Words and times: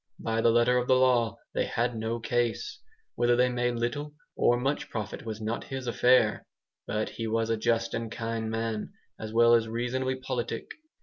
By 0.19 0.41
the 0.41 0.49
letter 0.49 0.79
of 0.79 0.87
the 0.87 0.95
law, 0.95 1.37
they 1.53 1.65
had 1.67 1.95
no 1.95 2.19
case. 2.19 2.79
Whether 3.13 3.35
they 3.35 3.49
made 3.49 3.75
little 3.75 4.15
or 4.35 4.57
much 4.59 4.89
profit 4.89 5.27
was 5.27 5.39
not 5.39 5.65
his 5.65 5.85
affair. 5.85 6.47
But 6.87 7.09
he 7.09 7.27
was 7.27 7.51
a 7.51 7.55
just 7.55 7.93
and 7.93 8.11
kindly 8.11 8.49
man, 8.49 8.93
as 9.19 9.31
well 9.31 9.53
as 9.53 9.67
reasonably 9.67 10.15
politic. 10.15 10.71